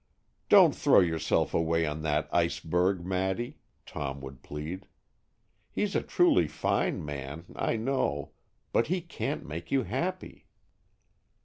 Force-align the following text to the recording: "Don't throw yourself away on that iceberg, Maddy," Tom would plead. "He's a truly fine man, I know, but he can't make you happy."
"Don't 0.49 0.73
throw 0.75 0.99
yourself 0.99 1.53
away 1.53 1.85
on 1.85 2.01
that 2.01 2.27
iceberg, 2.33 3.05
Maddy," 3.05 3.59
Tom 3.85 4.19
would 4.21 4.41
plead. 4.41 4.87
"He's 5.69 5.95
a 5.95 6.01
truly 6.01 6.47
fine 6.47 7.05
man, 7.05 7.45
I 7.55 7.75
know, 7.77 8.31
but 8.73 8.87
he 8.87 9.01
can't 9.01 9.45
make 9.45 9.69
you 9.71 9.83
happy." 9.83 10.47